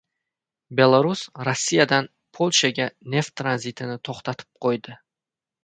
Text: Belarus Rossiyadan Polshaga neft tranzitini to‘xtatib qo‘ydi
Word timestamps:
Belarus 0.79 1.21
Rossiyadan 1.47 2.09
Polshaga 2.39 2.89
neft 3.17 3.37
tranzitini 3.43 4.01
to‘xtatib 4.11 4.51
qo‘ydi 4.67 5.01